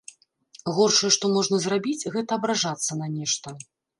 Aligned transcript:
Горшае, 0.77 1.11
што 1.15 1.25
можна 1.35 1.59
зрабіць, 1.67 2.09
гэта 2.17 2.31
абражацца 2.39 2.91
на 3.01 3.13
нешта. 3.21 3.47